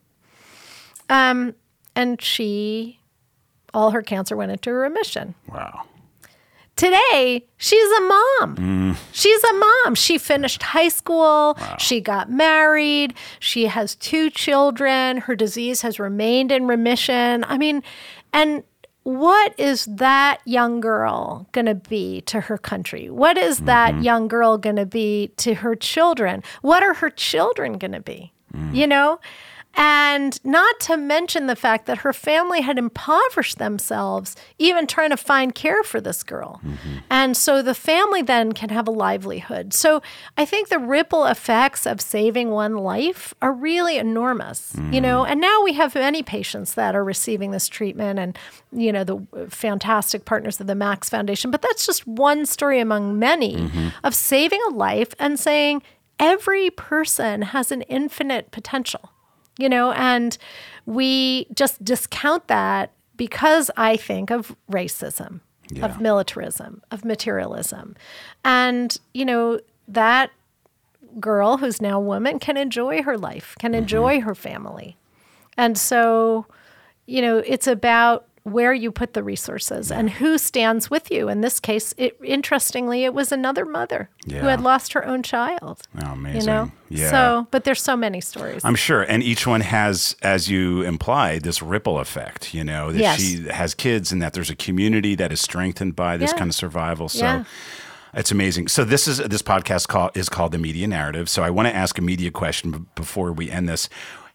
[1.12, 1.54] Um,
[1.96, 3.00] and she,
[3.76, 5.36] all her cancer went into remission.
[5.48, 5.84] Wow.
[6.76, 8.56] Today, she's a mom.
[8.56, 8.98] Mm.
[9.12, 9.94] She's a mom.
[9.94, 11.56] She finished high school.
[11.60, 11.76] Wow.
[11.78, 13.14] She got married.
[13.40, 15.18] She has two children.
[15.18, 17.44] Her disease has remained in remission.
[17.44, 17.84] I mean,
[18.34, 18.64] and
[19.08, 23.10] what is that young girl going to be to her country?
[23.10, 24.04] What is that mm-hmm.
[24.04, 26.44] young girl going to be to her children?
[26.62, 28.34] What are her children going to be?
[28.54, 28.76] Mm.
[28.76, 29.22] You know?
[29.80, 35.18] And not to mention the fact that her family had impoverished themselves, even trying to
[35.18, 36.60] find care for this girl.
[36.66, 36.98] Mm-hmm.
[37.12, 39.76] And so the family then can have a livelihood.
[39.76, 40.02] So
[40.36, 44.94] I think the ripple effects of saving one life are really enormous, mm-hmm.
[44.94, 45.24] you know.
[45.24, 48.36] And now we have many patients that are receiving this treatment and,
[48.72, 51.52] you know, the fantastic partners of the Max Foundation.
[51.52, 53.90] But that's just one story among many mm-hmm.
[54.04, 55.84] of saving a life and saying,
[56.20, 59.12] every person has an infinite potential
[59.58, 60.38] you know, and
[60.86, 65.86] we just discount that because I think of racism, yeah.
[65.86, 67.96] of militarism, of materialism.
[68.46, 70.32] And, you know, that
[71.20, 73.80] girl who's now a woman can enjoy her life, can mm-hmm.
[73.80, 74.98] enjoy her family.
[75.58, 76.46] And so,
[77.08, 81.30] you know, it's about where you put the resources and who stands with you.
[81.30, 85.82] In this case, it, interestingly, it was another mother who had lost her own child.
[86.02, 86.42] Oh, amazing.
[86.42, 87.10] You know, Yeah.
[87.12, 88.64] So, but there's so many stories.
[88.64, 92.54] I'm sure, and each one has, as you implied, this ripple effect.
[92.54, 93.20] You know that Yes.
[93.20, 96.38] she has kids, and that there's a community that is strengthened by this Yeah.
[96.38, 97.10] kind of survival.
[97.10, 97.26] So.
[97.26, 97.44] Yeah.
[98.14, 98.70] It's amazing.
[98.70, 101.30] So this is this podcast call is called the Media Narrative.
[101.30, 103.90] So I want to ask a media question before we end this.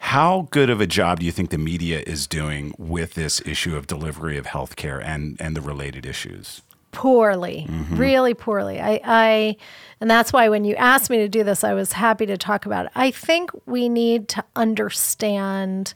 [0.07, 3.77] How good of a job do you think the media is doing with this issue
[3.77, 6.63] of delivery of healthcare and and the related issues?
[6.91, 7.97] poorly, Mm-hmm.
[7.97, 8.79] really poorly.
[8.79, 9.57] I, I,
[9.99, 12.67] and that's why when you asked me to do this, I was happy to talk
[12.67, 12.93] about it.
[12.95, 15.95] I think we need to understand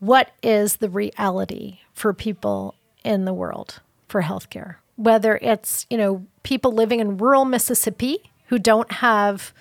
[0.00, 4.76] what is the reality for people in the world for healthcare.
[4.96, 9.52] Whether it's you know people living in rural Mississippi who don't have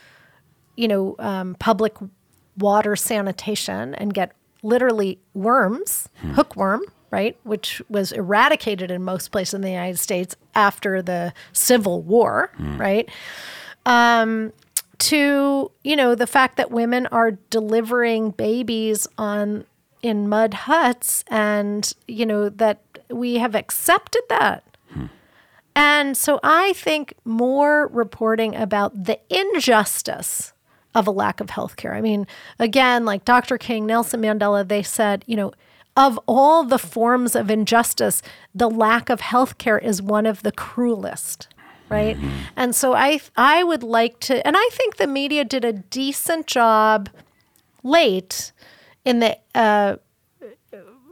[0.76, 1.94] you know um, public
[2.58, 4.32] water sanitation and get
[4.64, 11.02] literally worms, hookworm, right, which was eradicated in most places in the United States after
[11.02, 13.10] the Civil War, right?
[13.86, 14.54] Um,
[14.98, 19.66] to you know the fact that women are delivering babies on
[20.02, 24.64] in mud huts, and you know that we have accepted that.
[25.78, 30.54] And so I think more reporting about the injustice
[30.96, 31.94] of a lack of health care.
[31.94, 32.26] I mean,
[32.58, 33.58] again, like Dr.
[33.58, 35.52] King, Nelson Mandela, they said, you know,
[35.98, 38.22] of all the forms of injustice,
[38.54, 41.50] the lack of health care is one of the cruelest.
[41.88, 42.18] Right.
[42.56, 46.48] And so I I would like to and I think the media did a decent
[46.48, 47.10] job
[47.84, 48.52] late
[49.06, 49.98] in the uh,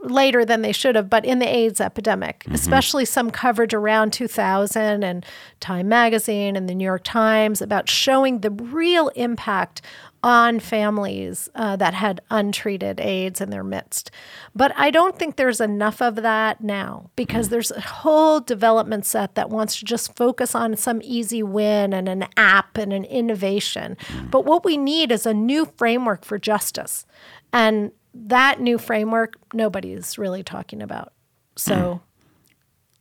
[0.04, 2.54] later than they should have, but in the AIDS epidemic, mm-hmm.
[2.54, 5.24] especially some coverage around 2000 and
[5.60, 9.82] Time Magazine and the New York Times about showing the real impact
[10.24, 14.10] on families uh, that had untreated AIDS in their midst.
[14.54, 17.50] But I don't think there's enough of that now because mm.
[17.50, 22.08] there's a whole development set that wants to just focus on some easy win and
[22.08, 23.98] an app and an innovation.
[24.08, 24.30] Mm.
[24.30, 27.04] But what we need is a new framework for justice.
[27.52, 31.12] And that new framework, nobody's really talking about.
[31.56, 32.00] So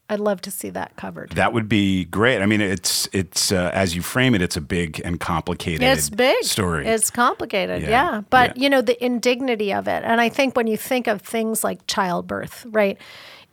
[0.10, 1.32] I'd love to see that covered.
[1.32, 2.42] That would be great.
[2.42, 6.10] I mean, it's it's uh, as you frame it, it's a big and complicated It's
[6.10, 6.44] big.
[6.44, 6.86] story.
[6.88, 7.90] It's complicated, Yeah.
[7.90, 8.22] yeah.
[8.30, 8.64] But Yeah.
[8.64, 11.86] you know the indignity of it, and I think when you think of things like
[11.88, 12.98] childbirth, right?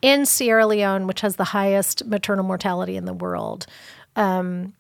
[0.03, 3.67] In Sierra Leone, which has the highest maternal mortality in the world,
[4.17, 4.73] um,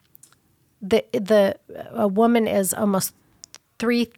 [0.82, 1.56] the the
[1.92, 3.14] a woman is almost
[3.78, 4.10] three.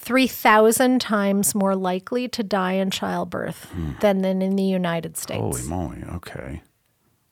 [0.00, 5.40] 3,000 times more likely to die in childbirth than, than in the United States.
[5.40, 6.02] Holy moly!
[6.14, 6.62] Okay.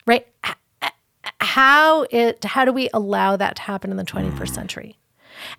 [0.05, 0.27] right?
[1.41, 4.45] How it how do we allow that to happen in the 21st hmm.
[4.53, 4.97] century?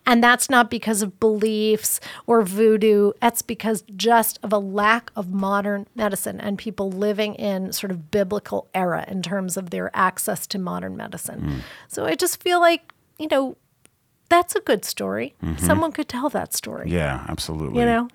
[0.07, 3.13] And that's not because of beliefs or voodoo.
[3.21, 8.11] That's because just of a lack of modern medicine and people living in sort of
[8.11, 11.41] biblical era in terms of their access to modern medicine.
[11.41, 11.59] Hmm.
[11.89, 13.57] So i just feel like you know
[14.31, 17.81] that's a good story someone could tell that story Yeah, absolutely.
[17.81, 18.09] you know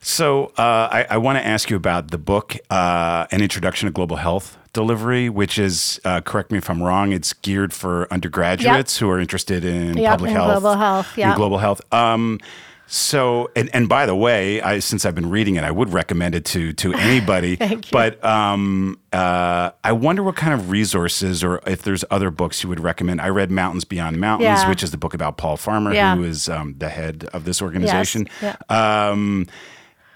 [0.00, 3.92] So uh, I, I want to ask you about the book, uh, An Introduction to
[3.92, 8.98] Global Health Delivery, which is, uh, correct me if I'm wrong, it's geared for undergraduates
[8.98, 10.60] who are interested in Yep, public health.
[10.60, 11.34] global health, yeah.
[11.36, 11.80] global health.
[11.92, 12.38] Um,
[12.86, 16.34] so, and, and by the way, I, since I've been reading it, I would recommend
[16.34, 17.56] it to to anybody.
[17.56, 17.90] Thank you.
[17.92, 22.68] But um, uh, I wonder what kind of resources or if there's other books you
[22.68, 23.20] would recommend.
[23.20, 24.68] I read Mountains Beyond Mountains, Yeah.
[24.68, 26.14] which is the book about Paul Farmer, Yeah.
[26.16, 28.28] who is um, the head of this organization.
[28.42, 28.56] Yes.
[28.70, 29.08] Yeah.
[29.08, 29.46] Um,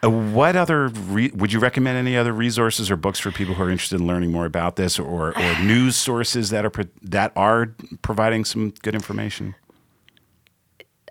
[0.05, 1.99] uh, what other re- would you recommend?
[1.99, 4.97] Any other resources or books for people who are interested in learning more about this,
[4.99, 9.57] or, or news sources that are pro- that are providing some good information?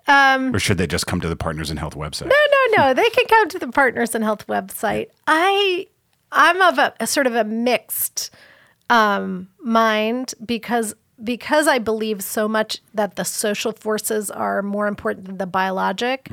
[0.08, 2.26] Um, or should they just come to the Partners in Health website?
[2.26, 2.94] No, no, no.
[2.94, 5.08] They can come to the Partners in Health website.
[5.26, 5.86] I,
[6.32, 8.30] I'm of a, a sort of a mixed
[8.90, 15.26] um, mind because because I believe so much that the social forces are more important
[15.26, 16.30] than the biologic.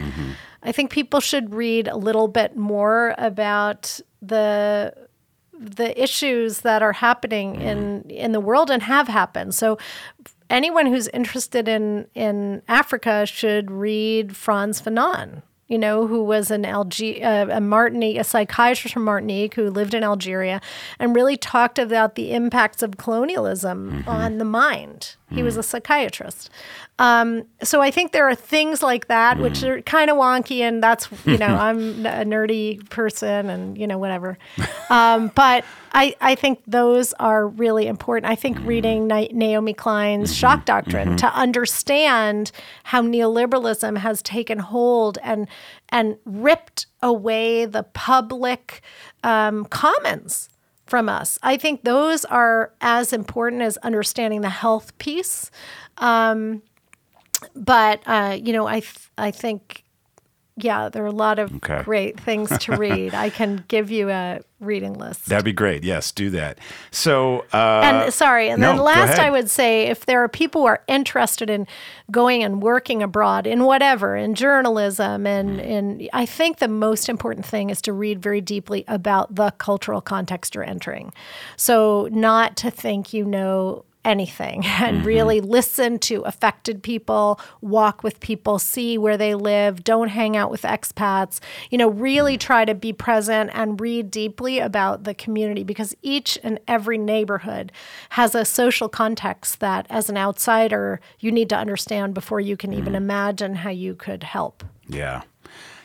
[0.62, 4.94] I think people should read a little bit more about the
[5.58, 9.56] the issues that are happening in in the world and have happened.
[9.56, 9.78] So
[10.50, 15.42] anyone who's interested in in Africa should read Frantz Fanon.
[15.68, 19.96] You know, who was an Alge- uh, a Martinique, a psychiatrist from Martinique who lived
[19.96, 20.62] in Algeria,
[21.00, 25.16] and really talked about the impacts of colonialism on the mind.
[25.32, 26.52] He was a psychiatrist.
[27.00, 30.82] Um, so I think there are things like that which are kind of wonky, and
[30.82, 34.38] that's you know I'm a nerdy person, and you know whatever.
[34.90, 38.32] Um, but I, I think those are really important.
[38.32, 42.52] I think reading Na- Naomi Klein's shock doctrine to understand
[42.84, 45.48] how neoliberalism has taken hold and
[45.90, 48.82] and ripped away the public
[49.24, 50.50] um, commons
[50.86, 51.40] from us.
[51.42, 55.50] I think those are as important as understanding the health piece.
[55.98, 56.62] Um,
[57.56, 59.85] but uh, you know, I th- I think
[60.58, 61.82] yeah, there are a lot of Okay.
[61.84, 63.14] great things to read.
[63.14, 65.26] I can give you a reading list.
[65.26, 65.84] That'd be great.
[65.84, 66.58] Yes, do that.
[66.92, 69.20] So, uh, and sorry, and no, then last.
[69.20, 71.68] I would say if there are people who are interested in
[72.10, 75.66] going and working abroad in whatever, in journalism and Mm.
[75.66, 80.00] in I think the most important thing is to read very deeply about the cultural
[80.02, 81.12] context you're entering.
[81.58, 85.08] So not to think you know anything and Mm-hmm.
[85.08, 90.50] really listen to affected people, walk with people, see where they live, don't hang out
[90.52, 91.40] with expats.
[91.72, 96.38] You know, really try to be present and read deeply about the community because each
[96.44, 97.72] and every neighborhood
[98.12, 102.72] has a social context that as an outsider you need to understand before you can
[102.72, 102.80] Mm-hmm.
[102.80, 104.64] even imagine how you could help.
[104.88, 105.24] yeah.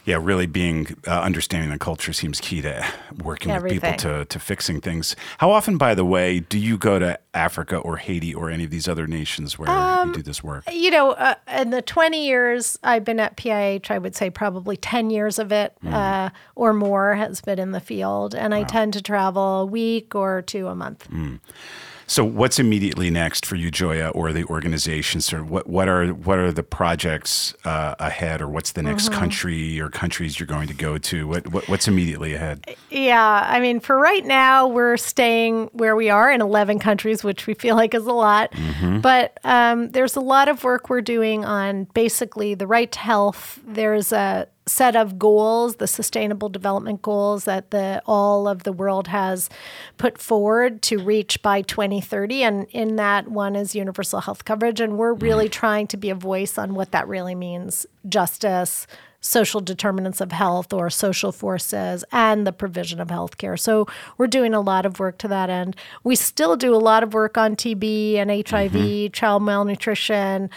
[0.04, 2.84] Yeah, really being uh, understanding the culture seems key to
[3.22, 5.14] working with people to, to fixing things.
[5.38, 8.70] How often, by the way, do you go to Africa or Haiti or any of
[8.70, 10.64] these other nations where Um, you do this work?
[10.72, 14.76] you know, uh, in the 20 years I've been at PIH, I would say probably
[14.76, 18.34] 10 years of it uh, or more has been in the field.
[18.34, 21.08] And I tend to travel a week or two a month.
[22.10, 25.20] So, what's immediately next for you, Joia, or the organization?
[25.20, 29.12] Sort of what what are what are the projects uh, ahead, or what's the next
[29.12, 31.28] country or countries you're going to go to?
[31.28, 32.64] What, what what's immediately ahead?
[32.90, 37.46] Yeah, I mean, for right now, we're staying where we are in 11 countries, which
[37.46, 38.52] we feel like is a lot.
[39.02, 43.60] But um, there's a lot of work we're doing on basically the right to health.
[43.64, 49.08] There's a set of goals, the Sustainable Development Goals that the all of the world
[49.08, 49.50] has
[49.98, 54.96] put forward to reach by 2030, and in that one is universal health coverage, and
[54.96, 55.52] we're really mm.
[55.52, 58.86] trying to be a voice on what that really means: justice
[59.20, 63.58] social determinants of health or social forces and the provision of healthcare.
[63.58, 65.76] So we're doing a lot of work to that end.
[66.04, 69.12] We still do a lot of work on TB and HIV, mm-hmm.
[69.12, 70.50] child malnutrition.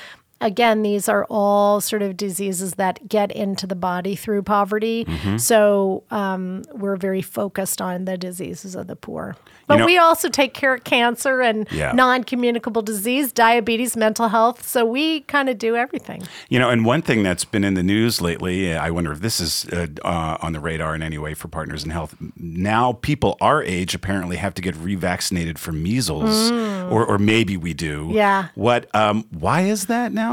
[0.43, 5.07] Again, these are all sort of diseases that get into the body through poverty.
[5.37, 9.35] So um, we're very focused on the diseases of the poor.
[9.67, 11.93] But know- we also take care of cancer and Yeah.
[11.93, 14.67] non communicable disease, diabetes, mental health.
[14.67, 16.23] So we kind of do everything.
[16.49, 19.39] You know, and one thing that's been in the news lately, I wonder if this
[19.39, 22.15] is uh, uh, on the radar in any way for Partners in Health.
[22.35, 27.73] Now, people our age apparently have to get revaccinated for measles, or, or maybe we
[27.73, 28.07] do.
[28.09, 28.13] Mm.
[28.15, 28.47] Yeah.
[28.55, 28.93] What?
[28.93, 30.32] Um, why is that now?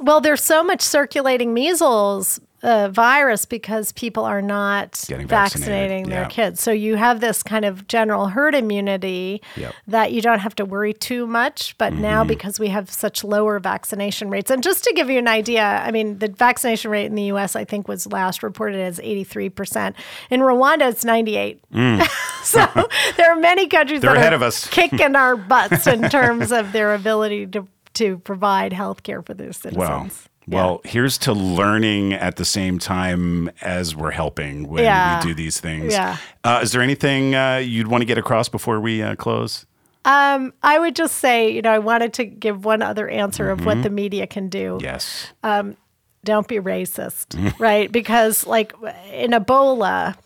[0.00, 6.22] Well, there's so much circulating measles uh, virus because people are not Getting vaccinating their
[6.22, 6.28] yeah.
[6.28, 6.60] kids.
[6.62, 9.74] So you have this kind of general herd immunity Yep.
[9.88, 11.76] that you don't have to worry too much.
[11.78, 12.02] But Mm-hmm.
[12.02, 15.62] now, because we have such lower vaccination rates, and just to give you an idea,
[15.62, 17.54] I mean, the vaccination rate in the U.S.
[17.54, 19.94] I think was last reported as 83 percent.
[20.30, 21.60] In Rwanda, it's 98.
[22.42, 22.66] so
[23.18, 24.02] there are many countries Mm.
[24.02, 24.66] They're that ahead are of us.
[24.70, 29.52] kicking our butts in terms of their ability to to provide health care for their
[29.52, 29.76] citizens.
[29.76, 30.08] Well,
[30.46, 35.18] well, here's to learning at the same time as we're helping when Yeah.
[35.20, 35.92] we do these things.
[35.92, 36.18] Yeah.
[36.44, 39.64] Uh, is there anything uh, you'd want to get across before we uh, close?
[40.04, 43.64] Um, I would just say, you know, I wanted to give one other answer of
[43.64, 44.78] what the media can do.
[44.82, 45.32] Yes.
[45.42, 47.90] Don't be racist, right?
[47.92, 48.72] Because, like
[49.12, 50.16] in Ebola,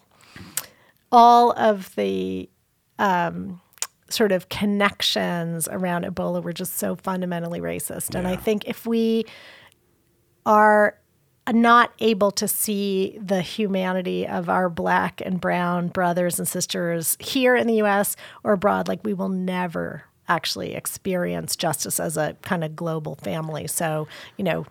[1.10, 2.48] all of the
[3.00, 3.60] um,
[4.09, 8.14] sort of connections around Ebola were just so fundamentally racist.
[8.14, 9.24] And I think if we
[10.46, 10.98] are
[11.52, 17.56] not able to see the humanity of our black and brown brothers and sisters here
[17.56, 22.62] in the US or abroad, like we will never actually experience justice as a kind
[22.64, 23.66] of global family.
[23.66, 24.66] So, you know,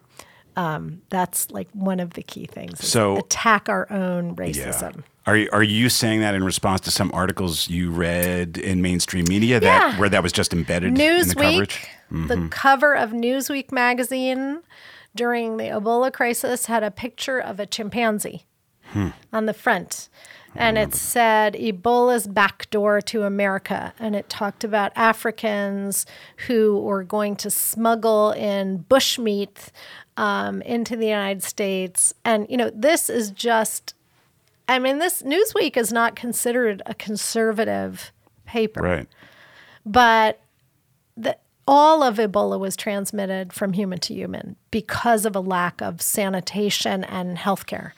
[0.55, 2.85] um, that's like one of the key things.
[2.87, 5.03] So- attack our own racism.
[5.27, 9.25] Are you, are you saying that in response to some articles you read in mainstream
[9.27, 9.99] media that Yeah.
[9.99, 11.87] where that was just embedded in the Newsweek, coverage?
[12.11, 12.27] Mm-hmm.
[12.27, 14.61] the cover of Newsweek magazine
[15.15, 18.45] during the Ebola crisis had a picture of a chimpanzee
[18.93, 19.09] Hmm.
[19.33, 20.07] on the front.
[20.55, 23.93] And it said Ebola's backdoor to America.
[23.99, 26.05] And it talked about Africans
[26.47, 29.67] who were going to smuggle in bushmeat
[30.15, 32.13] um, into the United States.
[32.25, 33.93] And, you know, this is just,
[34.67, 38.11] I mean, this Newsweek is not considered a conservative
[38.45, 39.07] paper Right.
[39.85, 40.39] but
[41.15, 41.37] the,
[41.67, 47.03] all of Ebola was transmitted from human to human because of a lack of sanitation
[47.03, 47.91] and healthcare.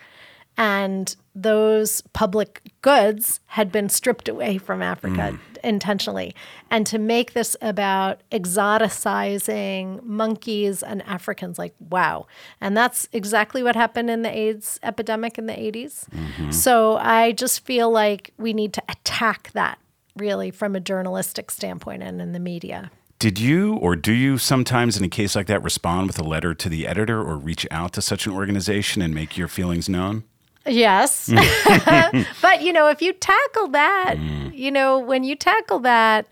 [0.58, 5.34] And those public goods had been stripped away from Africa.
[5.34, 5.40] Mm.
[5.64, 6.36] Intentionally.
[6.70, 12.28] And to make this about exoticizing monkeys and Africans, like, wow.
[12.62, 16.08] And that's exactly what happened in the AIDS epidemic in the 80s.
[16.10, 16.52] Mm-hmm.
[16.52, 19.80] So I just feel like we need to attack that
[20.16, 22.92] really from a journalistic standpoint and in the media.
[23.20, 26.54] Did you or do you sometimes in a case like that respond with a letter
[26.54, 30.24] to the editor or reach out to such an organization and make your feelings known?
[30.70, 31.30] Yes.
[31.30, 32.26] Mm.
[32.42, 34.58] but, you know, if you tackle that, mm.
[34.58, 36.26] you know, when you tackle that,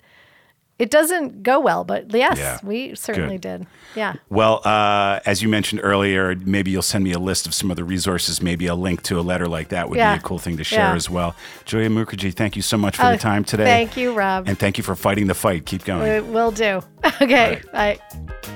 [0.80, 1.84] it doesn't go well.
[1.84, 2.58] But yes, Yeah.
[2.64, 3.60] we certainly Good.
[3.60, 3.68] did.
[3.96, 4.14] Yeah.
[4.30, 7.84] Well, uh, as you mentioned earlier, maybe you'll send me a list of some other
[7.84, 8.42] resources.
[8.44, 10.14] Maybe a link to a letter like that would Yeah.
[10.16, 10.96] be a cool thing to share Yeah.
[10.96, 11.36] as well.
[11.66, 13.66] Joia Mukherjee, thank you so much for your time today.
[13.66, 14.48] Thank you, Rob.
[14.48, 15.66] And thank you for fighting the fight.
[15.66, 16.26] Keep going.
[16.26, 16.82] We will do.
[17.22, 17.62] Okay.
[17.74, 17.98] Bye.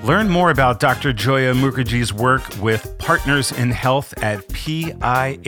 [0.03, 1.13] Learn more about Dr.
[1.13, 5.41] Joia Mukherjee's work with Partners in Health at pih.org.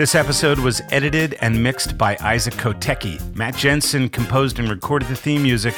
[0.00, 3.20] This episode was edited and mixed by Isaac Kotecki.
[3.36, 5.74] Matt Jensen composed and recorded the theme music.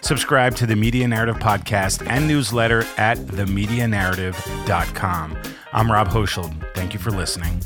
[0.00, 5.38] Subscribe to the Media Narrative podcast and newsletter at themedianarrative.com.
[5.72, 6.74] I'm Rob Hochschild.
[6.74, 7.62] Thank you for listening.